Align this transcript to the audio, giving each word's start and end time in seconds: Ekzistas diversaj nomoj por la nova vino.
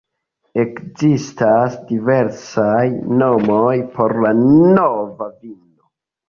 Ekzistas 0.61 1.75
diversaj 1.89 2.87
nomoj 3.19 3.75
por 3.99 4.15
la 4.25 4.33
nova 4.41 5.29
vino. 5.37 5.89